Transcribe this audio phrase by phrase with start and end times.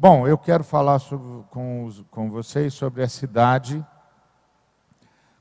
[0.00, 3.84] Bom, eu quero falar sobre, com, com vocês sobre a cidade,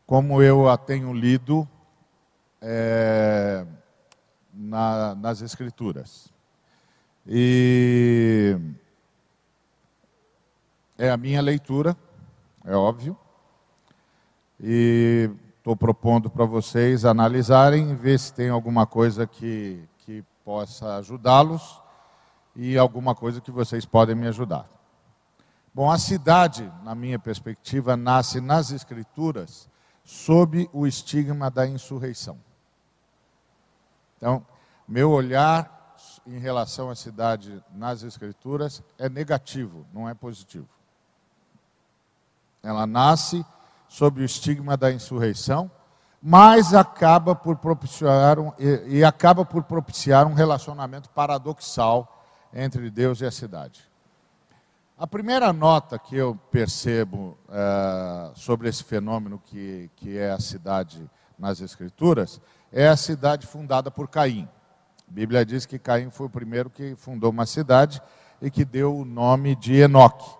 [0.03, 1.69] como eu a tenho lido
[2.59, 3.67] é,
[4.51, 6.33] na, nas Escrituras.
[7.23, 8.57] E
[10.97, 11.95] é a minha leitura,
[12.65, 13.15] é óbvio.
[14.59, 15.29] E
[15.59, 21.85] estou propondo para vocês analisarem, ver se tem alguma coisa que, que possa ajudá-los
[22.57, 24.67] e alguma coisa que vocês podem me ajudar.
[25.71, 29.69] Bom, a cidade, na minha perspectiva, nasce nas Escrituras
[30.03, 32.39] sob o estigma da insurreição.
[34.17, 34.43] Então,
[34.87, 40.67] meu olhar em relação à cidade nas Escrituras é negativo, não é positivo.
[42.63, 43.45] Ela nasce
[43.87, 45.69] sob o estigma da insurreição,
[46.19, 52.16] mas acaba por propiciar um, e, e acaba por propiciar um relacionamento paradoxal
[52.53, 53.81] entre Deus e a cidade.
[54.97, 61.07] A primeira nota que eu percebo é, sobre esse fenômeno que, que é a cidade
[61.37, 64.49] nas Escrituras é a cidade fundada por Caim.
[65.07, 68.01] A Bíblia diz que Caim foi o primeiro que fundou uma cidade
[68.41, 70.35] e que deu o nome de Enoque.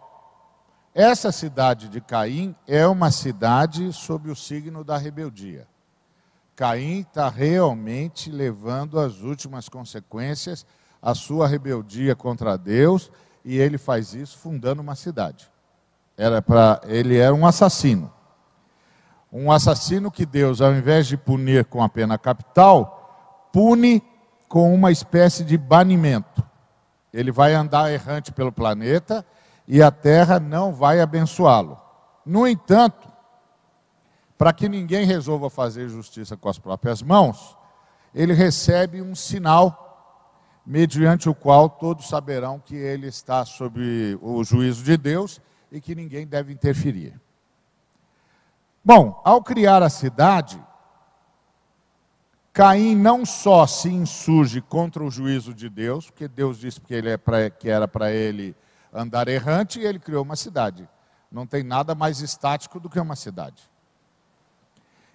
[0.94, 5.68] Essa cidade de Caim é uma cidade sob o signo da rebeldia.
[6.56, 10.66] Caim está realmente levando as últimas consequências
[11.02, 13.12] a sua rebeldia contra Deus
[13.44, 15.50] e ele faz isso fundando uma cidade.
[16.18, 18.12] Era para ele era um assassino.
[19.32, 24.02] Um assassino que Deus, ao invés de punir com a pena capital, pune
[24.48, 26.44] com uma espécie de banimento.
[27.14, 29.26] Ele vai andar errante pelo planeta
[29.68, 31.78] e a terra não vai abençoá-lo.
[32.26, 33.08] No entanto,
[34.38, 37.58] para que ninguém resolva fazer justiça com as próprias mãos,
[38.14, 39.87] ele recebe um sinal
[40.68, 45.40] mediante o qual todos saberão que ele está sob o juízo de Deus
[45.72, 47.18] e que ninguém deve interferir.
[48.84, 50.62] Bom, ao criar a cidade,
[52.52, 57.12] Caim não só se insurge contra o juízo de Deus, porque Deus disse que, ele
[57.12, 58.54] é pra, que era para ele
[58.92, 60.88] andar errante, e ele criou uma cidade.
[61.32, 63.64] Não tem nada mais estático do que uma cidade.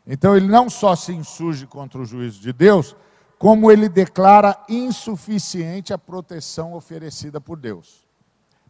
[0.06, 2.97] Então ele não só se insurge contra o juízo de Deus,
[3.42, 8.06] como ele declara insuficiente a proteção oferecida por Deus.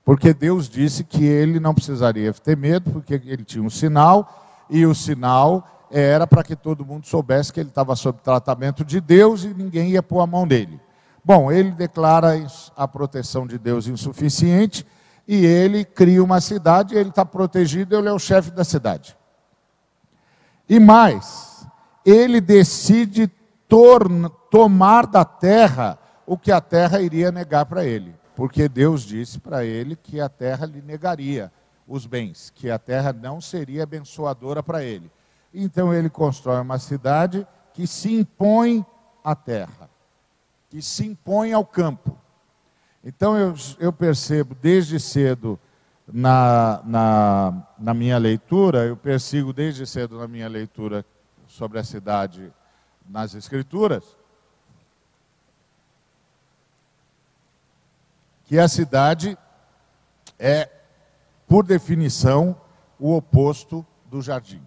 [0.02, 4.86] Porque Deus disse que ele não precisaria ter medo, porque ele tinha um sinal, e
[4.86, 9.44] o sinal era para que todo mundo soubesse que ele estava sob tratamento de Deus
[9.44, 10.80] e ninguém ia pôr a mão nele.
[11.22, 12.30] Bom, ele declara
[12.74, 14.86] a proteção de Deus insuficiente
[15.28, 19.14] e ele cria uma cidade, ele está protegido, ele é o chefe da cidade.
[20.66, 21.68] E mais,
[22.06, 23.30] ele decide
[24.52, 29.64] tomar da terra o que a terra iria negar para ele, porque Deus disse para
[29.64, 31.50] ele que a terra lhe negaria
[31.88, 35.10] os bens, que a terra não seria abençoadora para ele.
[35.54, 38.84] Então ele constrói uma cidade que se impõe
[39.24, 39.88] à terra,
[40.68, 42.14] que se impõe ao campo.
[43.02, 45.58] Então eu, eu percebo desde cedo
[46.06, 51.06] na, na, na minha leitura, eu persigo desde cedo na minha leitura
[51.46, 52.52] sobre a cidade
[53.08, 54.20] nas Escrituras,
[58.52, 59.38] que a cidade
[60.38, 60.68] é,
[61.46, 62.54] por definição,
[62.98, 64.60] o oposto do jardim.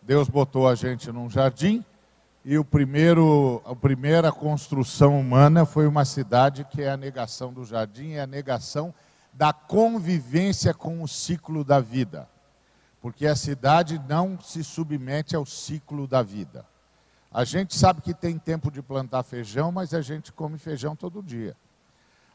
[0.00, 1.84] Deus botou a gente num jardim
[2.46, 7.62] e o primeiro, a primeira construção humana foi uma cidade que é a negação do
[7.62, 8.94] jardim, é a negação
[9.30, 12.26] da convivência com o ciclo da vida.
[13.02, 16.64] Porque a cidade não se submete ao ciclo da vida.
[17.34, 21.20] A gente sabe que tem tempo de plantar feijão, mas a gente come feijão todo
[21.20, 21.56] dia.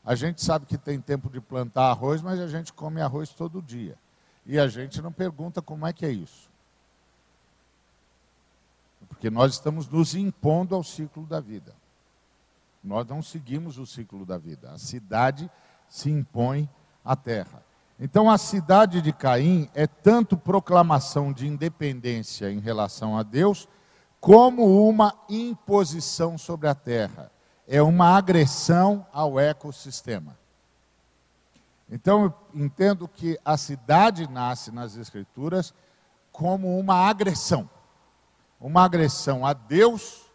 [0.04, 3.62] A gente sabe que tem tempo de plantar arroz, mas a gente come arroz todo
[3.62, 3.98] dia.
[4.46, 6.50] E a gente não pergunta como é que é isso.
[9.08, 11.74] Porque nós estamos nos impondo ao ciclo da vida.
[12.84, 14.70] Nós não seguimos o ciclo da vida.
[14.72, 15.50] A cidade
[15.88, 16.70] se impõe
[17.06, 17.64] à terra.
[17.98, 23.68] Então, a cidade de Caim é tanto proclamação de independência em relação a Deus,
[24.20, 27.32] como uma imposição sobre a terra.
[27.68, 30.38] É uma agressão ao ecossistema.
[31.90, 35.74] Então, eu entendo que a cidade nasce nas Escrituras
[36.32, 37.70] como uma agressão
[38.60, 40.26] uma agressão a Deus,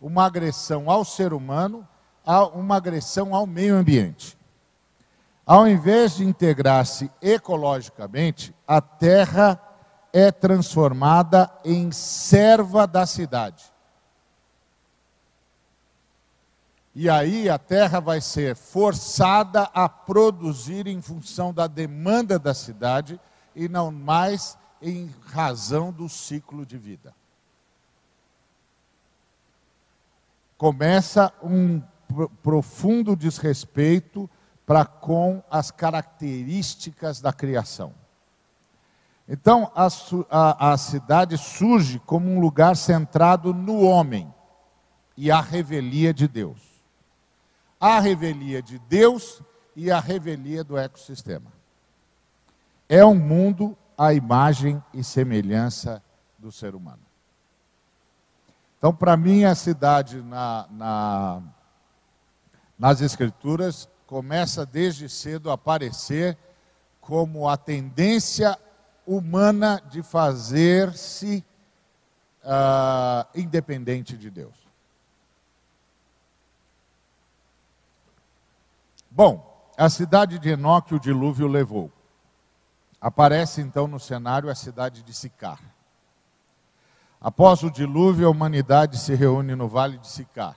[0.00, 1.86] uma agressão ao ser humano,
[2.54, 4.36] uma agressão ao meio ambiente.
[5.46, 9.60] Ao invés de integrar-se ecologicamente, a terra
[10.12, 13.72] é transformada em serva da cidade.
[16.94, 23.18] E aí a terra vai ser forçada a produzir em função da demanda da cidade
[23.56, 27.14] e não mais em razão do ciclo de vida.
[30.58, 31.82] Começa um
[32.42, 34.28] profundo desrespeito
[34.66, 38.01] para com as características da criação.
[39.28, 39.88] Então, a,
[40.30, 44.32] a, a, cidade surge como um lugar centrado no homem
[45.16, 46.60] e a revelia de Deus.
[47.80, 49.40] A revelia de Deus
[49.76, 51.52] e a revelia do ecossistema.
[52.88, 56.02] É um mundo à imagem e semelhança
[56.38, 57.02] do ser humano.
[58.76, 61.42] Então, para mim, a cidade na, na,
[62.76, 66.36] nas Escrituras começa desde cedo a aparecer
[67.00, 68.58] como a tendência
[69.06, 71.44] humana de fazer-se
[72.44, 74.54] uh, independente de Deus.
[79.10, 81.90] Bom, a cidade de Enoque o dilúvio levou.
[83.00, 85.60] Aparece então no cenário a cidade de Sicar.
[87.20, 90.56] Após o dilúvio, a humanidade se reúne no vale de Sicar.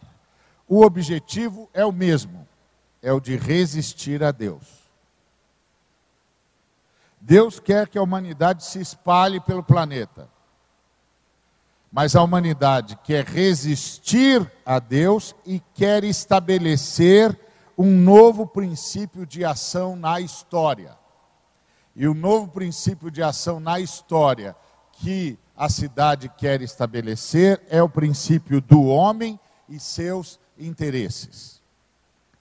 [0.67, 2.47] O objetivo é o mesmo:
[3.01, 4.84] é o de resistir a Deus.
[7.25, 10.29] Deus quer que a humanidade se espalhe pelo planeta.
[11.91, 17.35] Mas a humanidade quer resistir a Deus e quer estabelecer
[17.75, 20.95] um novo princípio de ação na história.
[21.95, 24.55] E o novo princípio de ação na história
[24.91, 31.59] que a cidade quer estabelecer é o princípio do homem e seus interesses.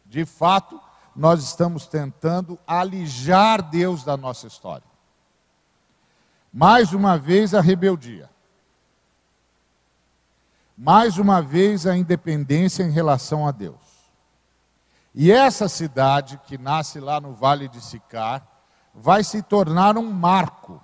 [0.04, 0.78] De fato,
[1.14, 4.86] nós estamos tentando alijar Deus da nossa história.
[6.52, 8.30] Mais uma vez a rebeldia.
[10.76, 13.94] Mais uma vez a independência em relação a Deus.
[15.14, 18.44] E essa cidade, que nasce lá no Vale de Sicar,
[18.92, 20.82] vai se tornar um marco.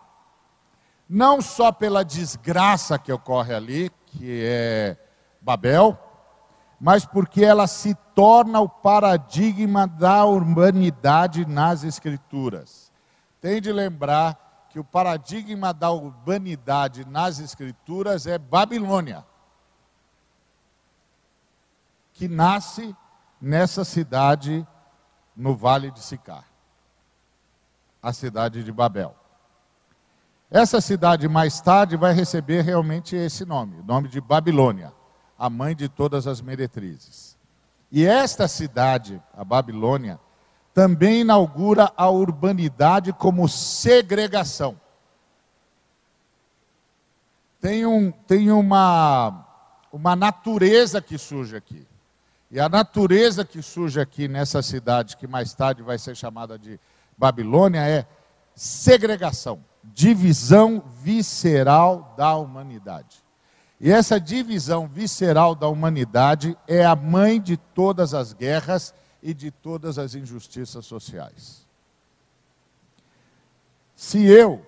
[1.09, 4.97] Não só pela desgraça que ocorre ali, que é
[5.41, 5.99] Babel,
[6.81, 12.91] mas porque ela se torna o paradigma da urbanidade nas Escrituras.
[13.39, 19.27] Tem de lembrar que o paradigma da urbanidade nas Escrituras é Babilônia,
[22.15, 22.97] que nasce
[23.39, 24.67] nessa cidade
[25.37, 26.45] no Vale de Sicar,
[28.03, 29.15] a cidade de Babel.
[30.51, 35.00] Essa cidade mais tarde vai receber realmente esse nome, o nome de Babilônia
[35.41, 37.35] a mãe de todas as meretrizes.
[37.91, 40.21] E esta cidade, a Babilônia,
[40.75, 44.79] também inaugura a urbanidade como segregação.
[47.59, 49.47] Tem, um, tem uma,
[49.91, 51.87] uma natureza que surge aqui.
[52.51, 56.79] E a natureza que surge aqui nessa cidade, que mais tarde vai ser chamada de
[57.17, 58.07] Babilônia, é
[58.55, 63.30] segregação, divisão visceral da humanidade.
[63.81, 69.51] E essa divisão visceral da humanidade é a mãe de todas as guerras e de
[69.51, 71.67] todas as injustiças sociais.
[73.97, 74.65] Se eu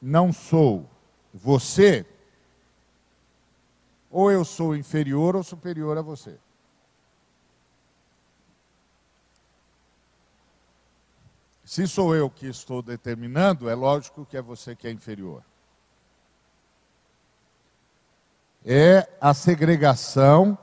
[0.00, 0.88] não sou
[1.32, 2.04] você,
[4.10, 6.36] ou eu sou inferior ou superior a você.
[11.64, 15.44] Se sou eu que estou determinando, é lógico que é você que é inferior.
[18.64, 20.58] É a segregação,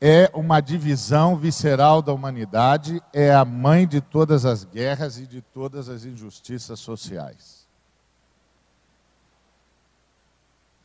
[0.00, 5.42] é uma divisão visceral da humanidade, é a mãe de todas as guerras e de
[5.42, 7.66] todas as injustiças sociais.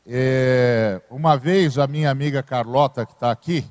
[0.06, 3.66] É, uma vez a minha amiga Carlota, que está aqui,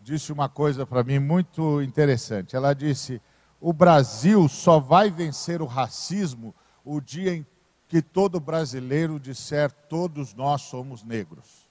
[0.00, 2.56] disse uma coisa para mim muito interessante.
[2.56, 3.20] Ela disse:
[3.60, 7.44] o Brasil só vai vencer o racismo o dia em
[7.88, 11.65] que todo brasileiro disser todos nós somos negros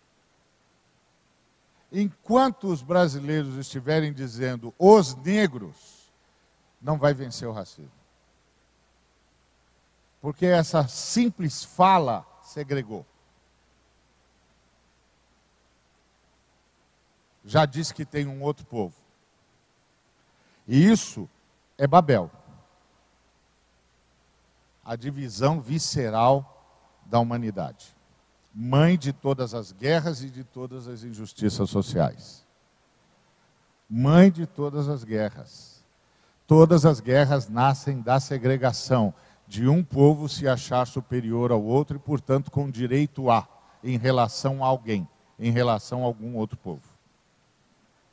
[2.02, 6.12] enquanto os brasileiros estiverem dizendo os negros,
[6.82, 7.92] não vai vencer o racismo.
[10.20, 13.06] Porque essa simples fala segregou.
[17.46, 18.96] Já disse que tem um outro povo.
[20.68, 21.30] E isso
[21.78, 22.30] é Babel.
[24.84, 26.52] A divisão visceral
[27.06, 27.95] da humanidade
[28.58, 32.46] mãe de todas as guerras e de todas as injustiças sociais.
[33.90, 35.84] Mãe de todas as guerras.
[36.48, 39.14] Todas as guerras nascem da segregação,
[39.46, 43.46] de um povo se achar superior ao outro e, portanto, com direito a,
[43.84, 45.06] em relação a alguém,
[45.38, 46.82] em relação a algum outro povo.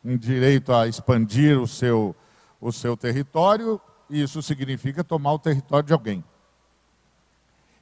[0.04, 2.16] um direito a expandir o seu,
[2.61, 3.80] o seu território,
[4.11, 6.25] e isso significa tomar o território de alguém.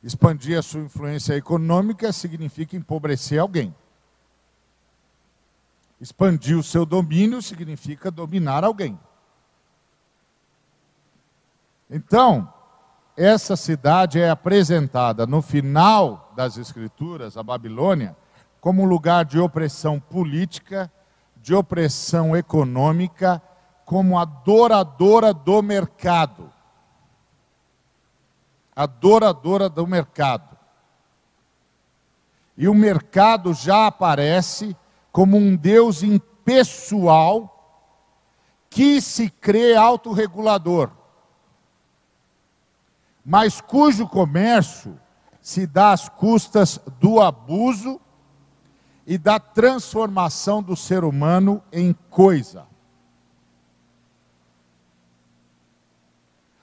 [0.02, 3.74] Expandir a sua influência econômica significa empobrecer alguém.
[6.00, 8.98] Expandir o seu domínio significa dominar alguém.
[11.90, 12.50] Então,
[13.16, 18.16] essa cidade é apresentada no final das Escrituras, a Babilônia,
[18.60, 20.90] como um lugar de opressão política,
[21.36, 23.42] de opressão econômica,
[23.84, 26.50] como adoradora do mercado.
[28.74, 30.56] Adoradora do mercado.
[32.56, 34.76] E o mercado já aparece
[35.10, 37.56] como um Deus impessoal
[38.68, 40.90] que se crê autorregulador,
[43.24, 44.98] mas cujo comércio
[45.40, 48.00] se dá às custas do abuso
[49.06, 52.66] e da transformação do ser humano em coisa.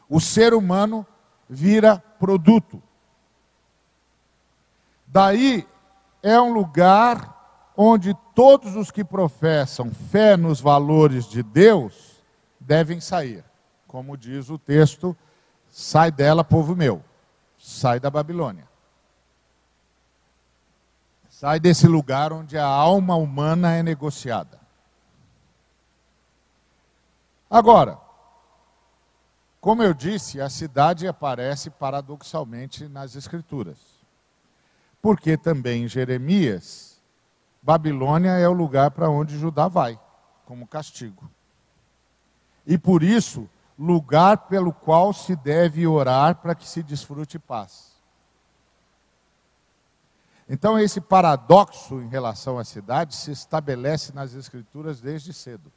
[0.08, 1.06] O ser humano
[1.50, 2.82] vira produto.
[5.06, 5.68] Daí
[6.22, 12.24] é um lugar onde todos os que professam fé nos valores de Deus
[12.60, 13.44] devem sair.
[13.88, 15.16] Como diz o texto,
[15.70, 17.04] sai dela, povo meu,
[17.58, 18.68] sai da Babilônia.
[21.30, 24.60] Sai desse lugar onde a alma humana é negociada.
[27.50, 28.00] Agora,
[29.68, 33.78] como eu disse, a cidade aparece paradoxalmente nas Escrituras.
[35.02, 37.02] Porque também em Jeremias,
[37.62, 40.00] Babilônia é o lugar para onde Judá vai,
[40.46, 41.30] como castigo.
[42.66, 47.92] E por isso, lugar pelo qual se deve orar para que se desfrute paz.
[50.48, 55.70] Então, esse paradoxo em relação à cidade se estabelece nas Escrituras desde cedo.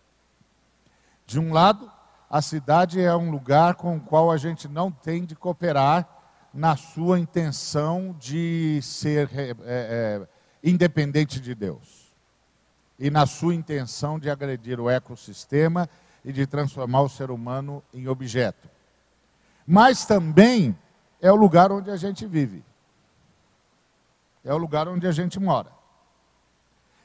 [1.26, 1.90] De um lado,
[2.30, 6.08] a cidade é um lugar com o qual a gente não tem de cooperar
[6.54, 10.28] na sua intenção de ser é, é,
[10.62, 12.14] independente de Deus.
[12.96, 15.90] E na sua intenção de agredir o ecossistema
[16.24, 18.68] e de transformar o ser humano em objeto.
[19.66, 20.78] Mas também
[21.20, 22.64] é o lugar onde a gente vive.
[24.44, 25.72] É o lugar onde a gente mora.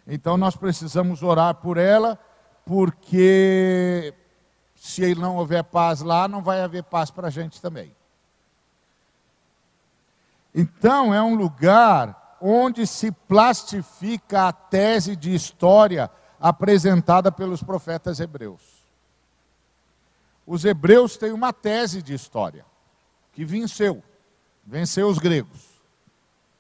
[0.05, 2.19] Então nós precisamos orar por ela,
[2.63, 4.13] porque
[4.85, 7.93] se não houver paz lá, não vai haver paz para a gente também.
[10.53, 18.61] Então é um lugar onde se plastifica a tese de história apresentada pelos profetas hebreus.
[20.45, 22.63] Os hebreus têm uma tese de história
[23.33, 24.03] que venceu,
[24.63, 25.81] venceu os gregos.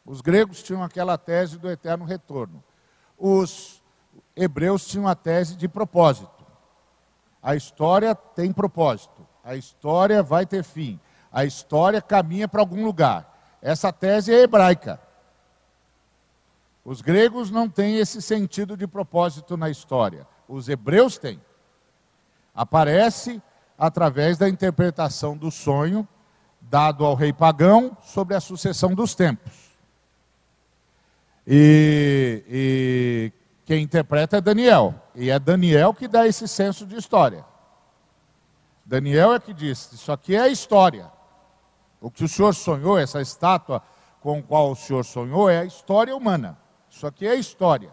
[0.03, 2.63] Os gregos tinham aquela tese do eterno retorno.
[3.19, 3.83] Os
[4.35, 6.34] hebreus tinham a tese de propósito.
[7.45, 9.23] A história tem propósito.
[9.43, 10.99] A história vai ter fim.
[11.31, 13.57] A história caminha para algum lugar.
[13.61, 14.99] Essa tese é hebraica.
[16.83, 20.27] Os gregos não têm esse sentido de propósito na história.
[20.47, 21.39] Os hebreus têm.
[22.55, 23.39] Aparece
[23.77, 26.07] através da interpretação do sonho
[26.59, 29.53] dado ao rei pagão sobre a sucessão dos tempos.
[31.45, 33.31] E, e
[33.65, 34.93] quem interpreta é Daniel.
[35.15, 37.43] E é Daniel que dá esse senso de história.
[38.85, 41.11] Daniel é que diz: Isso aqui é história.
[41.99, 43.81] O que o senhor sonhou, essa estátua
[44.21, 46.57] com a qual o senhor sonhou, é a história humana.
[46.89, 47.89] Isso aqui é história.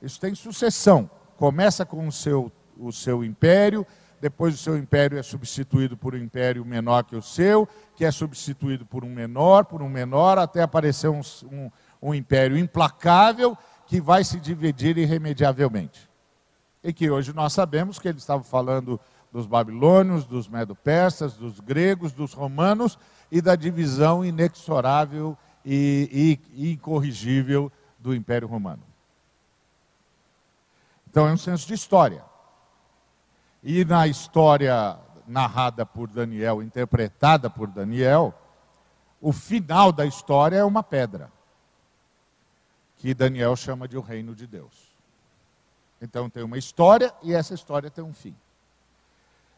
[0.00, 1.10] Isso tem sucessão.
[1.36, 3.86] Começa com o seu, o seu império,
[4.20, 8.10] depois o seu império é substituído por um império menor que o seu, que é
[8.10, 11.70] substituído por um menor, por um menor, até aparecer um, um,
[12.00, 16.08] um império implacável que vai se dividir irremediavelmente.
[16.82, 19.00] E que hoje nós sabemos que ele estava falando
[19.32, 22.98] dos babilônios, dos medo-persas, dos gregos, dos romanos
[23.32, 28.82] e da divisão inexorável e, e, e incorrigível do Império Romano.
[31.10, 32.22] Então é um senso de história.
[33.62, 38.34] E na história narrada por Daniel, interpretada por Daniel,
[39.20, 41.32] o final da história é uma pedra,
[43.04, 44.72] que Daniel chama de o reino de Deus.
[46.00, 48.34] Então tem uma história e essa história tem um fim.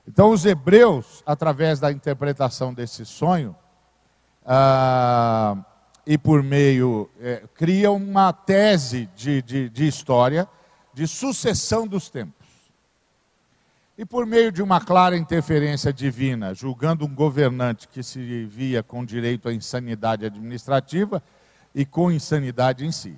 [0.04, 3.54] Então os hebreus, através da interpretação desse sonho,
[4.44, 5.56] ah,
[6.04, 10.48] e por meio, é, cria uma tese de, de, de história
[10.92, 12.48] de sucessão dos tempos.
[13.96, 19.04] E por meio de uma clara interferência divina, julgando um governante que se via com
[19.04, 21.22] direito à insanidade administrativa
[21.72, 23.16] e com insanidade em si.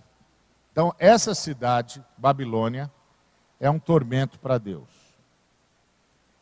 [0.79, 2.89] Então, essa cidade, Babilônia,
[3.59, 4.89] é um tormento para Deus.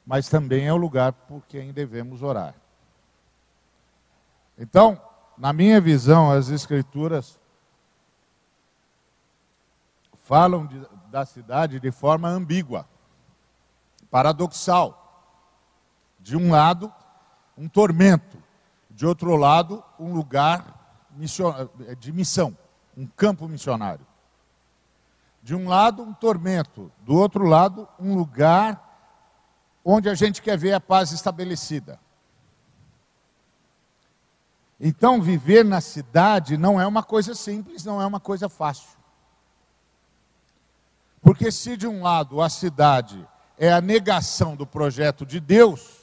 [0.06, 2.54] Mas também é o lugar por quem devemos orar.
[4.58, 5.00] Então,
[5.38, 7.40] na minha visão, as Escrituras
[10.16, 12.86] falam de, da cidade de forma ambígua,
[14.10, 15.48] paradoxal.
[16.20, 16.92] De um lado,
[17.56, 18.36] um tormento,
[18.90, 21.08] de outro lado, um lugar
[21.98, 22.54] de missão,
[22.94, 24.06] um campo missionário.
[25.46, 28.82] De um lado, um tormento, do outro lado, um lugar
[29.84, 32.00] onde a gente quer ver a paz estabelecida.
[34.80, 38.98] Então, viver na cidade não é uma coisa simples, não é uma coisa fácil.
[41.22, 43.24] Porque se de um lado a cidade
[43.56, 46.00] é a negação do projeto de Deus,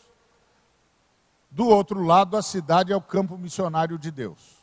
[1.52, 4.63] do outro lado a cidade é o campo missionário de Deus.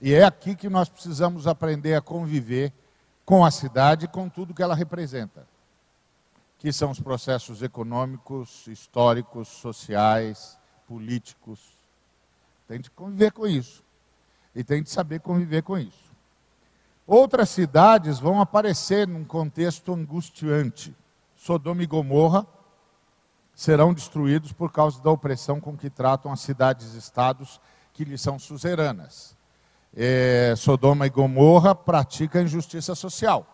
[0.00, 2.72] E é aqui que nós precisamos aprender a conviver
[3.24, 5.46] com a cidade e com tudo que ela representa.
[6.58, 11.60] Que são os processos econômicos, históricos, sociais, políticos.
[12.66, 13.82] Tem de conviver com isso.
[14.54, 16.08] E tem de saber conviver com isso.
[17.06, 20.94] Outras cidades vão aparecer num contexto angustiante.
[21.36, 22.46] Sodoma e Gomorra
[23.54, 27.60] serão destruídos por causa da opressão com que tratam as cidades-estados
[27.92, 29.37] que lhes são suzeranas.
[29.96, 33.46] É, Sodoma e Gomorra pratica a injustiça social.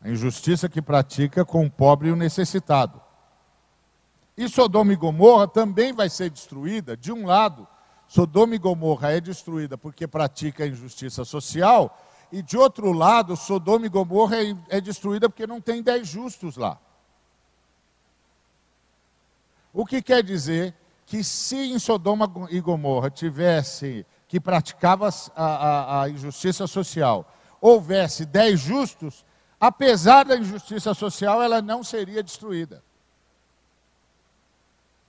[0.00, 3.00] A injustiça que pratica com o pobre e o necessitado.
[4.36, 6.96] E Sodoma e Gomorra também vai ser destruída.
[6.96, 7.66] De um lado,
[8.06, 11.98] Sodoma e Gomorra é destruída porque pratica a injustiça social,
[12.30, 16.56] e de outro lado, Sodoma e Gomorra é, é destruída porque não tem dez justos
[16.56, 16.78] lá.
[19.72, 20.74] O que quer dizer
[21.06, 27.26] que se em Sodoma e Gomorra tivesse que praticava a, a, a injustiça social,
[27.60, 29.24] houvesse dez justos,
[29.58, 32.82] apesar da injustiça social, ela não seria destruída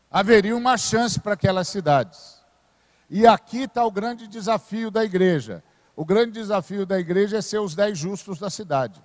[0.10, 2.40] haveria uma chance para aquelas cidades.
[3.10, 5.64] E aqui está o grande desafio da igreja.
[5.96, 9.02] O grande desafio da igreja é ser os dez justos da cidade.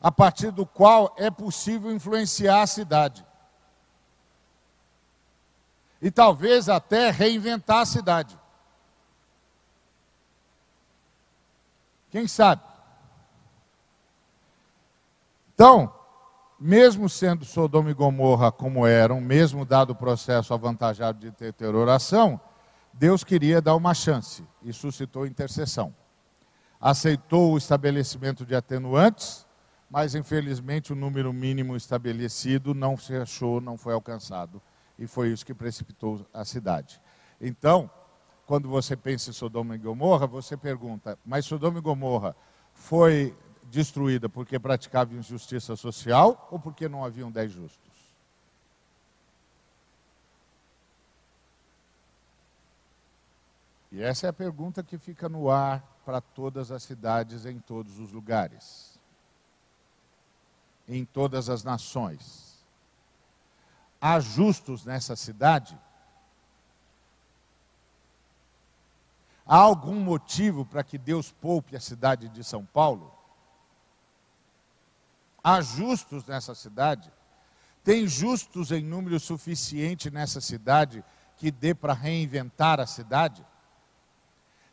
[0.00, 3.24] A partir do qual é possível influenciar a cidade.
[6.02, 8.36] E talvez até reinventar a cidade.
[12.10, 12.60] Quem sabe?
[15.54, 15.94] Então,
[16.58, 21.72] mesmo sendo Sodoma e Gomorra como eram, mesmo dado o processo avantajado de ter, ter
[21.72, 22.40] oração,
[22.92, 25.94] Deus queria dar uma chance e suscitou intercessão.
[26.80, 29.46] Aceitou o estabelecimento de atenuantes,
[29.88, 34.60] mas infelizmente o número mínimo estabelecido não se achou, não foi alcançado.
[35.02, 37.00] E foi isso que precipitou a cidade.
[37.40, 37.90] Então,
[38.46, 42.36] quando você pensa em Sodoma e Gomorra, você pergunta, mas Sodoma e Gomorra
[42.72, 47.90] foi destruída porque praticava injustiça social ou porque não haviam dez justos?
[53.90, 57.98] E essa é a pergunta que fica no ar para todas as cidades em todos
[57.98, 59.00] os lugares,
[60.86, 62.51] em todas as nações.
[64.04, 65.78] Há justos nessa cidade?
[69.46, 73.14] Há algum motivo para que Deus poupe a cidade de São Paulo?
[75.40, 77.12] Há justos nessa cidade?
[77.84, 81.04] Tem justos em número suficiente nessa cidade
[81.36, 83.46] que dê para reinventar a cidade?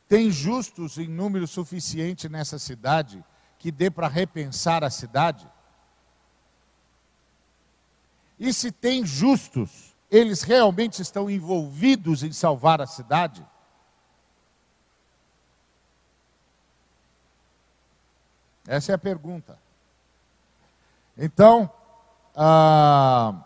[0.08, 3.24] Tem justos em número suficiente nessa cidade
[3.60, 5.48] que dê para repensar a cidade?
[8.40, 13.46] E se tem justos, eles realmente estão envolvidos em salvar a cidade?
[18.66, 19.60] Essa é a pergunta.
[21.18, 21.70] Então,
[22.34, 23.44] ah,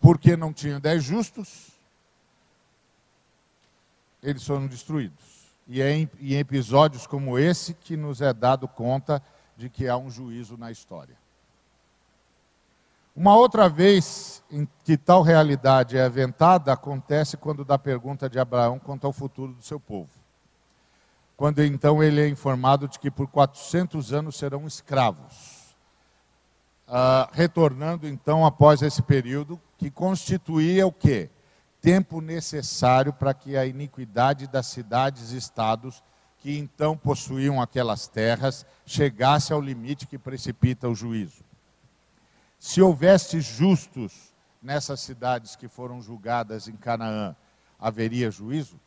[0.00, 1.68] porque não tinham dez justos,
[4.22, 5.20] eles foram destruídos.
[5.66, 9.22] E é em, em episódios como esse que nos é dado conta
[9.56, 11.21] de que há um juízo na história.
[13.14, 18.78] Uma outra vez em que tal realidade é aventada acontece quando dá pergunta de Abraão
[18.78, 20.22] quanto ao futuro do seu povo
[21.42, 25.74] quando então ele é informado de que por 400 anos serão escravos.
[26.86, 31.30] Ah, retornando então após esse período, que constituía o quê?
[31.80, 36.00] Tempo necessário para que a iniquidade das cidades e estados
[36.38, 41.42] que então possuíam aquelas terras chegasse ao limite que precipita o juízo.
[42.62, 47.34] Se houvesse justos nessas cidades que foram julgadas em Canaã,
[47.76, 48.78] haveria juízo?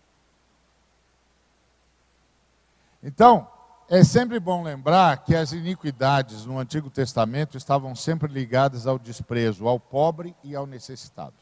[3.04, 3.46] Então,
[3.90, 9.68] é sempre bom lembrar que as iniquidades no Antigo Testamento estavam sempre ligadas ao desprezo,
[9.68, 11.36] ao pobre e ao necessitado.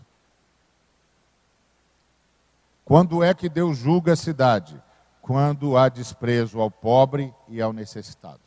[2.84, 4.82] Quando é que Deus julga a cidade?
[5.22, 8.42] Quando há desprezo ao pobre e ao necessitado.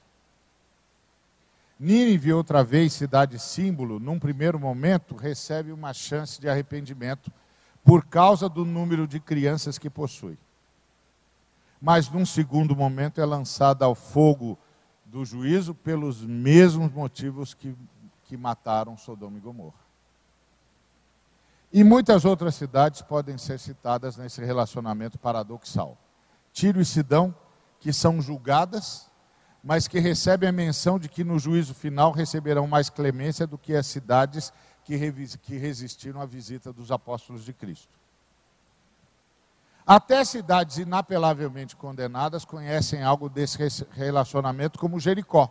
[1.79, 7.31] Nínive, outra vez cidade símbolo, num primeiro momento recebe uma chance de arrependimento
[7.85, 10.39] por causa do número de crianças que possui.
[11.81, 14.59] Mas num segundo momento é lançada ao fogo
[15.05, 17.77] do juízo pelos mesmos motivos que,
[18.25, 19.87] que mataram Sodoma e Gomorra.
[21.73, 25.99] E muitas outras cidades podem ser citadas nesse relacionamento paradoxal.
[26.53, 27.35] Tiro e Sidão,
[27.79, 29.11] que são julgadas,
[29.67, 33.75] mas que recebem a menção de que no juízo final receberão mais clemência do que
[33.75, 34.53] as cidades
[34.85, 34.97] que,
[35.43, 37.93] que resistiram à visita dos apóstolos de Cristo.
[39.85, 43.59] Até cidades inapelavelmente condenadas conhecem algo desse
[43.91, 45.51] relacionamento, como Jericó,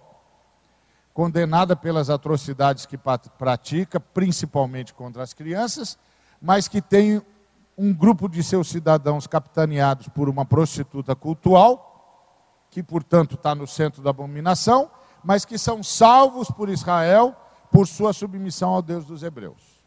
[1.14, 6.00] condenada pelas atrocidades que pratica, principalmente contra as crianças,
[6.42, 7.22] mas que tem
[7.78, 11.95] um grupo de seus cidadãos capitaneados por uma prostituta cultual,
[12.76, 14.92] que portanto está no centro da abominação,
[15.24, 17.34] mas que são salvos por Israel
[17.72, 19.82] por sua submissão ao Deus dos Hebreus.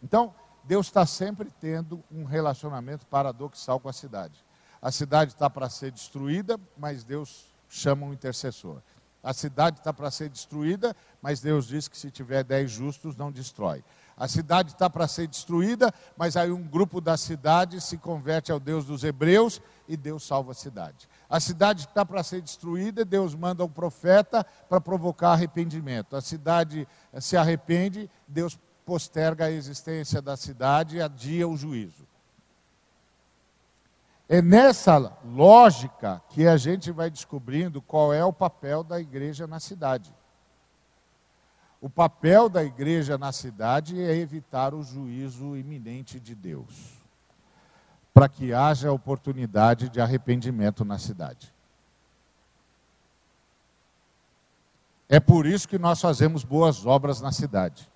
[0.00, 4.34] Então, Deus está sempre tendo um relacionamento paradoxal com a cidade.
[4.80, 8.80] A cidade está para ser destruída, mas Deus chama um intercessor.
[9.22, 13.32] A cidade está para ser destruída, mas Deus diz que se tiver dez justos, não
[13.32, 13.82] destrói.
[14.16, 18.58] A cidade está para ser destruída, mas aí um grupo da cidade se converte ao
[18.58, 21.08] Deus dos hebreus e Deus salva a cidade.
[21.30, 26.16] A cidade está para ser destruída, Deus manda um profeta para provocar arrependimento.
[26.16, 26.86] A cidade
[27.20, 32.07] se arrepende, Deus posterga a existência da cidade e adia o juízo.
[34.28, 39.58] É nessa lógica que a gente vai descobrindo qual é o papel da igreja na
[39.58, 40.14] cidade.
[41.80, 47.00] O papel da igreja na cidade é evitar o juízo iminente de Deus,
[48.12, 51.54] para que haja oportunidade de arrependimento na cidade.
[55.08, 57.88] É por isso que nós fazemos boas obras na cidade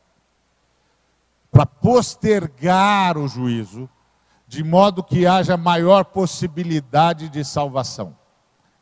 [1.50, 3.86] para postergar o juízo,
[4.52, 8.14] de modo que haja maior possibilidade de salvação,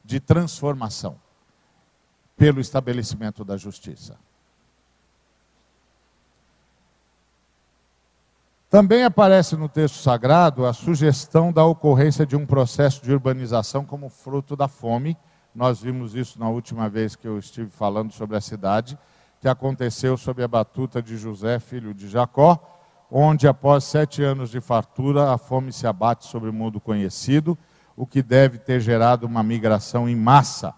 [0.05, 1.17] de transformação,
[2.37, 4.19] pelo estabelecimento da justiça.
[8.69, 14.09] Também aparece no texto sagrado a sugestão da ocorrência de um processo de urbanização como
[14.09, 15.17] fruto da fome.
[15.55, 18.99] Nós vimos isso na última vez que eu estive falando sobre a cidade,
[19.41, 22.80] que aconteceu sob a batuta de José, filho de Jacó,
[23.11, 27.59] onde após sete anos de fartura a fome se abate sobre o mundo conhecido,
[27.97, 30.73] o que deve ter gerado uma migração em massa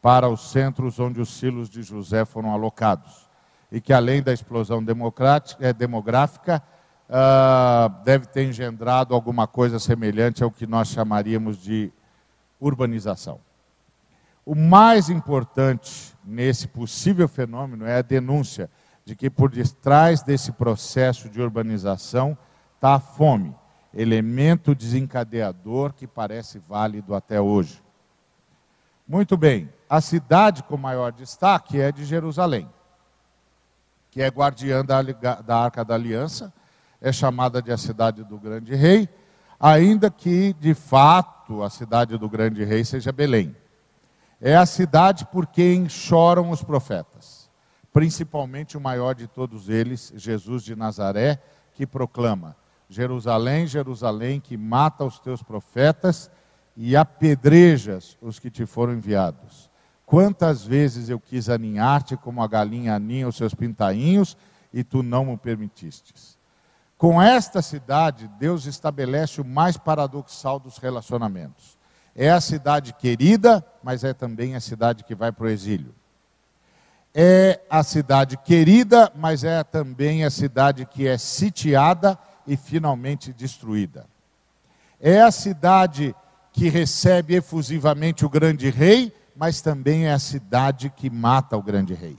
[0.00, 3.28] para os centros onde os silos de José foram alocados.
[3.72, 4.84] E que além da explosão
[5.60, 6.62] eh, demográfica,
[7.08, 11.92] uh, deve ter engendrado alguma coisa semelhante ao que nós chamaríamos de
[12.60, 13.40] urbanização.
[14.46, 18.70] O mais importante nesse possível fenômeno é a denúncia
[19.04, 22.36] de que por detrás desse processo de urbanização
[22.74, 23.54] está a fome,
[23.92, 27.82] elemento desencadeador que parece válido até hoje.
[29.06, 32.68] Muito bem, a cidade com maior destaque é de Jerusalém,
[34.10, 36.52] que é guardiã da, da Arca da Aliança
[37.04, 39.06] é chamada de a cidade do grande rei,
[39.60, 43.54] ainda que de fato a cidade do grande rei seja Belém.
[44.40, 47.33] É a cidade por quem choram os profetas,
[47.94, 51.40] principalmente o maior de todos eles, Jesus de Nazaré,
[51.72, 52.56] que proclama:
[52.88, 56.28] Jerusalém, Jerusalém, que mata os teus profetas
[56.76, 59.70] e apedrejas os que te foram enviados.
[60.04, 64.36] Quantas vezes eu quis aninhar-te como a galinha aninha os seus pintainhos
[64.72, 66.36] e tu não me permitistes.
[66.98, 71.78] Com esta cidade, Deus estabelece o mais paradoxal dos relacionamentos.
[72.14, 75.94] É a cidade querida, mas é também a cidade que vai para o exílio.
[77.14, 84.06] É a cidade querida, mas é também a cidade que é sitiada e finalmente destruída.
[85.00, 86.14] É a cidade
[86.52, 91.94] que recebe efusivamente o grande rei, mas também é a cidade que mata o grande
[91.94, 92.18] rei.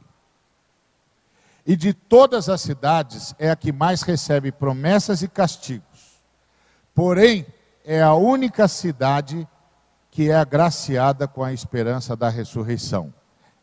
[1.65, 6.21] E de todas as cidades é a que mais recebe promessas e castigos.
[6.93, 7.45] Porém,
[7.83, 9.47] é a única cidade
[10.11, 13.13] que é agraciada com a esperança da ressurreição.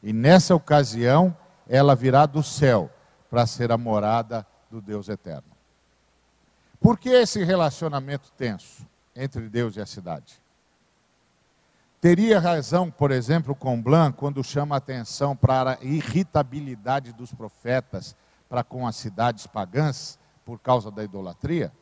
[0.02, 1.36] E nessa ocasião,
[1.68, 2.90] ela virá do céu
[3.30, 5.52] para ser a morada do Deus eterno.
[6.80, 8.84] Por que esse relacionamento tenso
[9.14, 10.42] entre Deus e a cidade?
[12.00, 18.16] Teria razão, por exemplo, Comblan, quando chama atenção para a irritabilidade dos profetas
[18.48, 21.72] para com as cidades pagãs por causa da idolatria?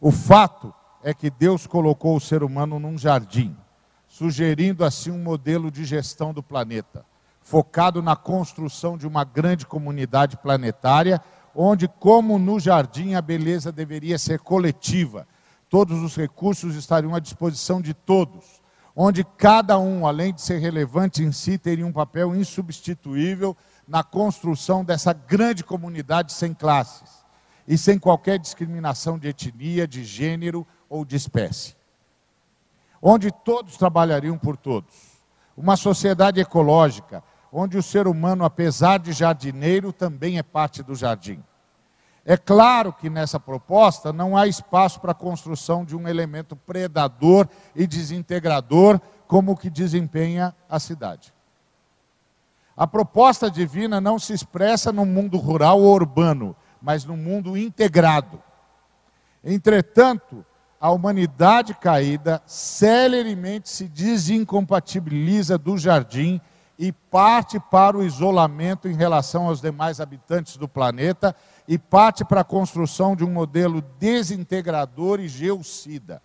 [0.00, 3.56] O fato é que Deus colocou o ser humano num jardim,
[4.16, 7.04] sugerindo assim um modelo de gestão do planeta,
[7.42, 11.20] focado na construção de uma grande comunidade planetária,
[11.54, 15.28] onde, como no jardim, a beleza deveria ser coletiva,
[15.68, 18.62] todos os recursos estariam à disposição de todos,
[18.96, 23.54] onde cada um, além de ser relevante em si, teria um papel insubstituível
[23.86, 27.22] na construção dessa grande comunidade sem classes
[27.68, 31.75] e sem qualquer discriminação de etnia, de gênero ou de espécie.
[33.00, 34.94] Onde todos trabalhariam por todos.
[35.56, 41.42] Uma sociedade ecológica, onde o ser humano, apesar de jardineiro, também é parte do jardim.
[42.24, 47.48] É claro que nessa proposta não há espaço para a construção de um elemento predador
[47.74, 51.32] e desintegrador como o que desempenha a cidade.
[52.76, 58.42] A proposta divina não se expressa no mundo rural ou urbano, mas no mundo integrado.
[59.42, 60.44] Entretanto,
[60.80, 66.40] a humanidade caída celeremente se desincompatibiliza do jardim
[66.78, 71.34] e parte para o isolamento em relação aos demais habitantes do planeta
[71.66, 76.22] e parte para a construção de um modelo desintegrador e geocida.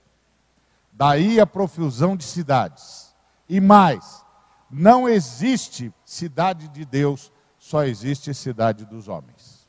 [0.92, 3.16] Daí a profusão de cidades.
[3.48, 4.26] E mais,
[4.70, 9.68] não existe cidade de Deus, só existe cidade dos homens.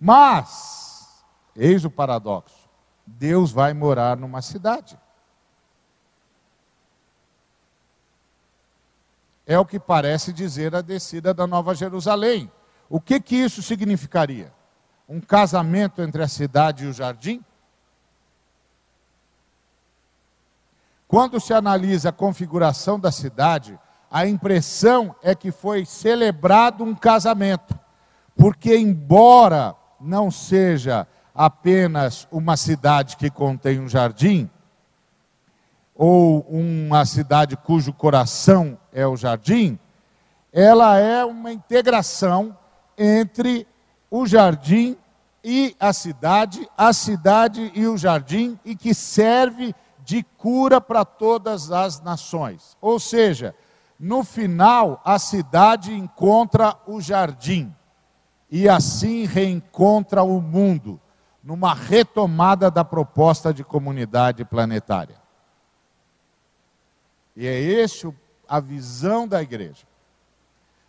[0.00, 1.22] Mas,
[1.54, 2.61] eis o paradoxo:
[3.18, 4.98] Deus vai morar numa cidade.
[9.46, 12.50] É o que parece dizer a descida da Nova Jerusalém.
[12.88, 14.52] O que, que isso significaria?
[15.08, 17.44] Um casamento entre a cidade e o jardim?
[21.08, 23.78] Quando se analisa a configuração da cidade,
[24.10, 27.78] a impressão é que foi celebrado um casamento,
[28.36, 34.50] porque, embora não seja apenas uma cidade que contém um jardim,
[35.94, 39.78] ou uma cidade cujo coração é o jardim,
[40.52, 42.56] ela é uma integração
[42.96, 43.66] entre
[44.10, 44.96] o jardim
[45.42, 51.70] e a cidade, a cidade e o jardim, e que serve de cura para todas
[51.70, 52.76] as nações.
[52.80, 53.54] Ou seja,
[53.98, 57.74] no final, a cidade encontra o jardim
[58.50, 61.00] e assim reencontra o mundo,
[61.42, 65.16] numa retomada da proposta de comunidade planetária.
[67.34, 68.12] E é esse
[68.48, 69.86] a visão da igreja.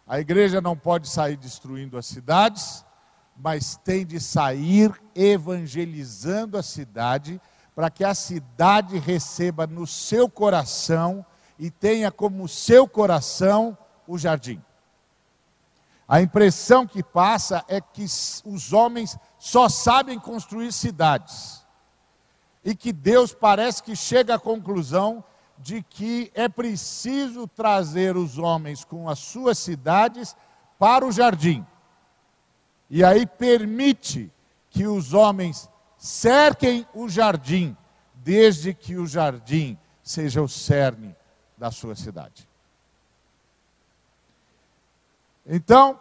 [0.06, 2.86] A igreja não pode sair destruindo as cidades,
[3.36, 7.42] mas tem de sair evangelizando a cidade,
[7.74, 11.26] para que a cidade receba no seu coração
[11.58, 14.62] e tenha como seu coração o jardim.
[16.08, 18.04] A impressão que passa é que
[18.46, 21.66] os homens só sabem construir cidades.
[22.63, 25.24] E que Deus parece que chega à conclusão
[25.58, 30.36] de que é preciso trazer os homens com as suas cidades
[30.78, 31.66] para o jardim.
[32.89, 34.32] E aí permite
[34.70, 37.78] que os homens cerquem o jardim,
[38.16, 41.16] desde que o jardim seja o cerne
[41.58, 42.48] da sua cidade.
[45.45, 45.99] Então,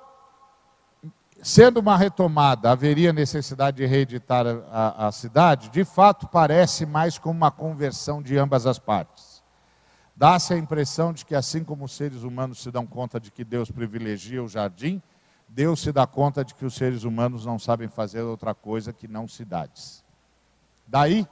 [1.42, 5.68] sendo uma retomada, haveria necessidade de reeditar a, a, cidade?
[5.70, 9.42] De fato, parece mais como uma conversão de ambas as partes.
[10.14, 13.44] Dá-se a impressão de que, assim como os seres humanos se dão conta de que
[13.44, 15.02] Deus privilegia o jardim,
[15.48, 19.08] Deus se dá conta de que os seres humanos não sabem fazer outra coisa que
[19.08, 20.04] não cidades.
[20.86, 21.26] Daí,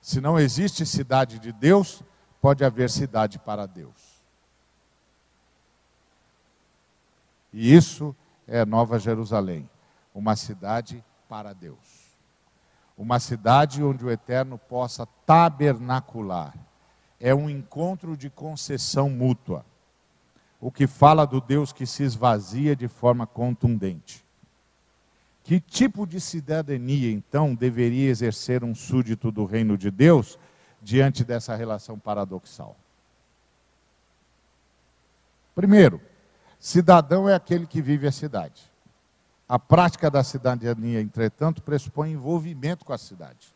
[0.00, 2.02] se não existe cidade de Deus,
[2.40, 4.07] pode haver cidade para Deus.
[7.52, 8.14] E isso
[8.46, 9.68] é Nova Jerusalém,
[10.14, 12.08] uma cidade para Deus.
[12.96, 16.54] Uma cidade onde o Eterno possa tabernacular
[17.20, 19.64] é um encontro de concessão mútua,
[20.60, 24.24] o que fala do Deus que se esvazia de forma contundente.
[25.44, 30.38] Que tipo de cidadania, então, deveria exercer um súdito do reino de Deus
[30.82, 32.76] diante dessa relação paradoxal?
[35.54, 36.00] Primeiro,
[36.58, 38.70] cidadão é aquele que vive a cidade.
[39.48, 43.54] A prática da cidadania, entretanto, pressupõe envolvimento com a cidade,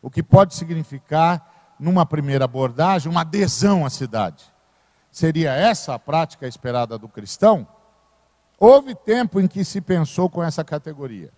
[0.00, 4.44] o que pode significar numa primeira abordagem, uma adesão à cidade.
[5.10, 7.66] Seria essa a prática esperada do cristão?
[8.58, 11.32] Houve tempo em que se pensou com essa categoria.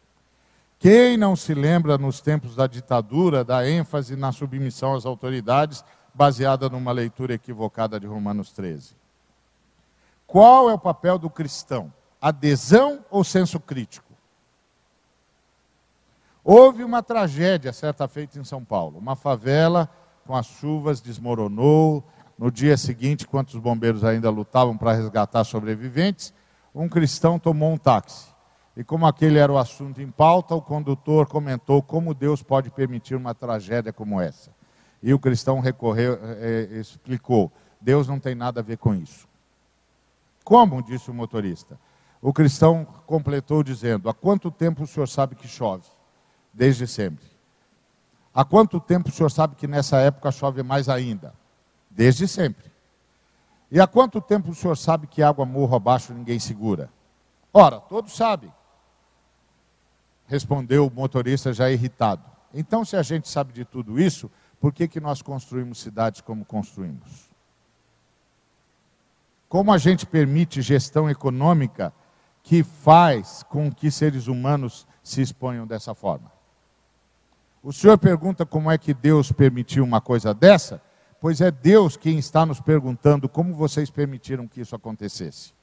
[0.78, 6.68] Quem não se lembra nos tempos da ditadura da ênfase na submissão às autoridades, baseada
[6.68, 8.94] numa leitura equivocada de Romanos 13?
[10.34, 11.92] Qual é o papel do cristão?
[12.20, 14.12] Adesão ou senso crítico?
[16.42, 18.98] Houve uma tragédia certa feita em São Paulo.
[18.98, 19.88] Uma favela
[20.26, 22.02] com as chuvas desmoronou.
[22.36, 26.34] No dia seguinte, quando os bombeiros ainda lutavam para resgatar sobreviventes,
[26.74, 28.34] um cristão tomou um táxi.
[28.76, 33.14] E como aquele era o assunto em pauta, o condutor comentou como Deus pode permitir
[33.14, 34.50] uma tragédia como essa.
[35.00, 39.32] E o cristão recorreu, é, explicou: Deus não tem nada a ver com isso.
[40.44, 40.82] Como?
[40.82, 41.80] disse o motorista.
[42.20, 45.88] O cristão completou dizendo: Há quanto tempo o senhor sabe que chove?
[46.52, 47.26] Desde sempre.
[48.32, 51.34] Há quanto tempo o senhor sabe que nessa época chove mais ainda?
[51.90, 52.70] Desde sempre.
[53.70, 56.90] E há quanto tempo o senhor sabe que água morro abaixo ninguém segura?
[57.52, 58.52] Ora, todos sabem
[60.26, 62.24] respondeu o motorista já irritado.
[62.52, 64.30] Então, se a gente sabe de tudo isso,
[64.60, 67.30] por que, que nós construímos cidades como construímos?
[69.54, 71.94] Como a gente permite gestão econômica
[72.42, 76.32] que faz com que seres humanos se exponham dessa forma?
[77.62, 80.82] O senhor pergunta como é que Deus permitiu uma coisa dessa?
[81.20, 85.54] Pois é Deus quem está nos perguntando como vocês permitiram que isso acontecesse.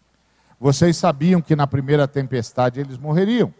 [0.57, 3.53] Vocês sabiam que na primeira tempestade eles morreriam.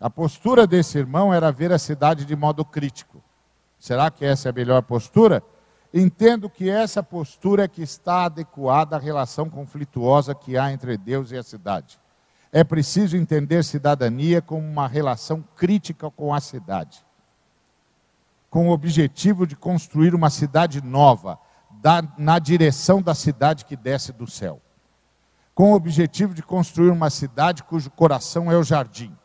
[0.00, 3.22] A postura desse irmão era ver a cidade de modo crítico.
[3.78, 5.42] Será que essa é a melhor postura?
[5.92, 11.30] Entendo que essa postura é que está adequada à relação conflituosa que há entre Deus
[11.30, 12.00] e a cidade.
[12.50, 17.04] É preciso entender cidadania como uma relação crítica com a cidade,
[18.48, 21.38] com o objetivo de construir uma cidade nova,
[21.70, 24.60] da, na direção da cidade que desce do céu,
[25.54, 29.16] com o objetivo de construir uma cidade cujo coração é o jardim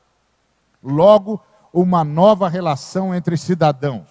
[0.84, 1.42] Logo,
[1.74, 4.08] uma nova relação entre cidadãos,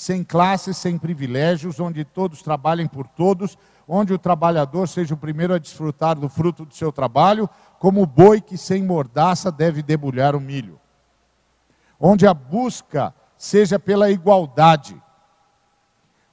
[0.00, 5.52] sem classes, sem privilégios, onde todos trabalhem por todos, onde o trabalhador seja o primeiro
[5.52, 7.46] a desfrutar do fruto do seu trabalho,
[7.78, 10.80] como o boi que sem mordaça deve debulhar o milho.
[12.00, 14.96] Onde a busca seja pela igualdade,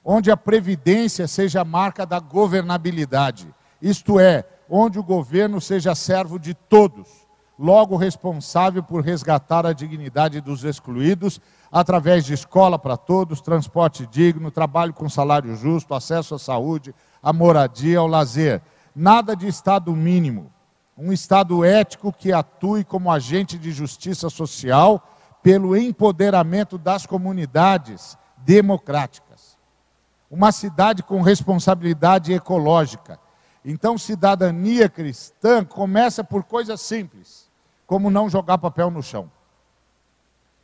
[0.02, 6.38] onde a previdência seja a marca da governabilidade, isto é, onde o governo seja servo
[6.38, 7.27] de todos
[7.58, 11.40] logo responsável por resgatar a dignidade dos excluídos,
[11.72, 17.32] através de escola para todos, transporte digno, trabalho com salário justo, acesso à saúde, à
[17.32, 18.62] moradia, ao lazer.
[18.94, 20.52] Nada de Estado mínimo.
[20.96, 25.02] Um Estado ético que atue como agente de justiça social
[25.42, 29.58] pelo empoderamento das comunidades democráticas.
[30.30, 33.18] Uma cidade com responsabilidade ecológica.
[33.64, 37.47] Então, cidadania cristã começa por coisas simples
[37.88, 39.32] como não jogar papel no chão.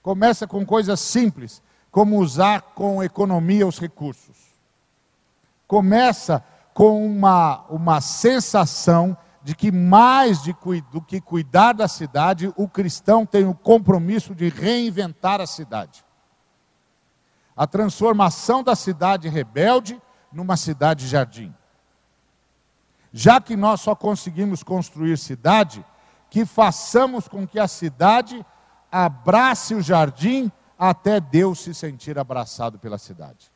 [0.02, 4.36] Começa com coisas simples, como usar com economia os recursos.
[5.66, 10.54] Começa com uma, uma sensação de que mais de,
[10.92, 16.04] do que cuidar da cidade, o cristão tem o compromisso de reinventar a cidade.
[17.56, 21.54] A transformação da cidade rebelde numa cidade jardim.
[23.10, 25.82] Já que nós só conseguimos construir cidade
[26.30, 28.44] que façamos com que a cidade
[28.90, 33.52] abrace o jardim até Deus se sentir abraçado pela cidade.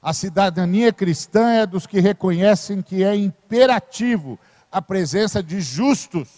[0.00, 4.38] A cidadania cristã é dos que reconhecem que é imperativo
[4.70, 6.28] a presença de justos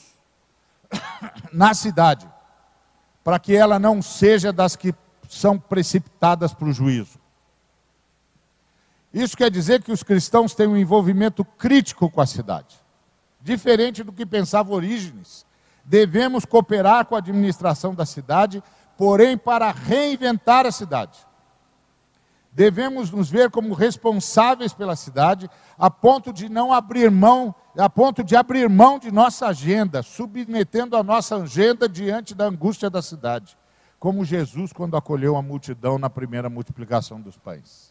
[1.53, 2.29] na cidade,
[3.23, 4.95] para que ela não seja das que
[5.29, 7.19] são precipitadas para o juízo.
[9.13, 12.81] Isso quer dizer que os cristãos têm um envolvimento crítico com a cidade
[13.41, 15.47] diferente do que pensava Orígenes.
[15.85, 18.63] Devemos cooperar com a administração da cidade,
[18.97, 21.19] porém para reinventar a cidade.
[22.53, 25.49] Devemos nos ver como responsáveis pela cidade,
[25.79, 30.97] a ponto de não abrir mão, a ponto de abrir mão de nossa agenda, submetendo
[30.97, 33.57] a nossa agenda diante da angústia da cidade,
[33.99, 37.90] como Jesus quando acolheu a multidão na primeira multiplicação dos pães.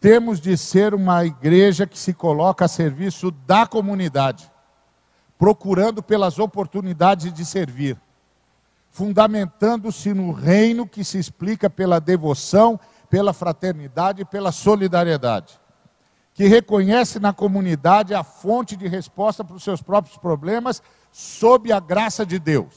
[0.00, 4.50] Temos de ser uma igreja que se coloca a serviço da comunidade,
[5.38, 8.00] procurando pelas oportunidades de servir,
[8.88, 12.80] fundamentando-se no reino que se explica pela devoção,
[13.10, 15.60] pela fraternidade e pela solidariedade,
[16.32, 20.82] que reconhece na comunidade a fonte de resposta para os seus próprios problemas
[21.12, 22.72] sob a graça de Deus,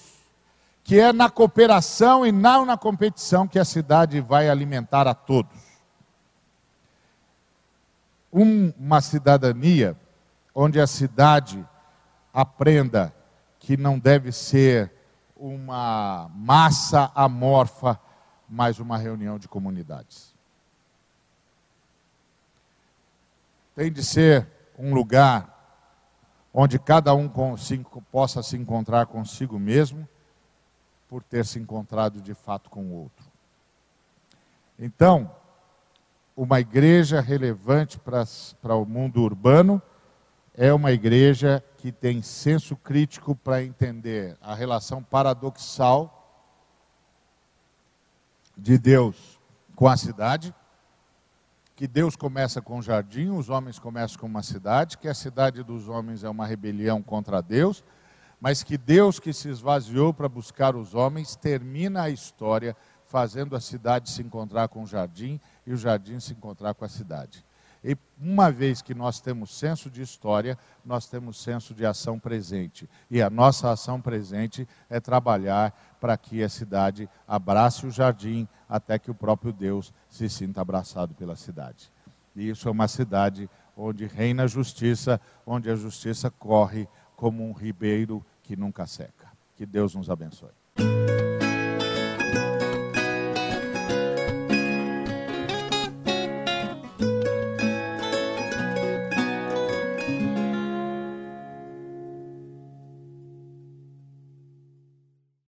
[0.84, 5.63] que é na cooperação e não na competição que a cidade vai alimentar a todos
[8.34, 9.96] uma cidadania
[10.56, 11.64] onde a cidade
[12.34, 13.14] aprenda
[13.60, 14.92] que não deve ser
[15.38, 18.00] uma massa amorfa,
[18.50, 20.34] mas uma reunião de comunidades.
[23.76, 25.52] Tem de ser um lugar
[26.54, 27.30] onde cada um
[28.12, 30.08] possa se encontrar consigo mesmo,
[31.10, 33.26] por ter se encontrado de fato com o outro.
[34.80, 35.32] Então,
[36.36, 39.82] uma igreja relevante para o mundo urbano
[40.56, 46.20] é uma igreja que tem senso crítico para entender a relação paradoxal
[48.58, 49.40] de Deus
[49.76, 50.54] com a cidade,
[51.76, 55.64] que Deus começa com o jardim, os homens começam com uma cidade, que a cidade
[55.64, 57.84] dos homens é uma rebelião contra Deus,
[58.40, 62.76] mas que Deus que se esvaziou para buscar os homens termina a história
[63.14, 66.90] fazendo a cidade se encontrar com o jardim e o jardim se encontrar com a
[66.90, 67.46] cidade.
[67.84, 72.90] E uma vez que nós temos senso de história, nós temos senso de ação presente.
[73.12, 78.98] E a nossa ação presente é trabalhar para que a cidade abrace o jardim até
[78.98, 81.92] que o próprio Deus se sinta abraçado pela cidade.
[82.36, 83.48] E isso é uma cidade
[83.78, 89.28] onde reina a justiça, onde a justiça corre como um ribeiro que nunca seca.
[89.56, 90.50] Que Deus nos abençoe.